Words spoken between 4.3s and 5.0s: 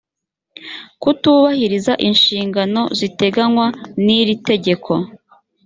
tegeko